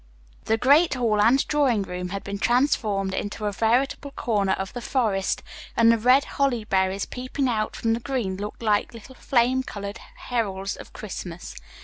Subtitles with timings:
[0.45, 4.81] The great hall and drawing room had been transformed into a veritable corner of the
[4.81, 5.43] forest,
[5.77, 9.99] and the red holly berries peeping out from the green looked like little flame colored
[10.17, 11.55] heralds of Christmas.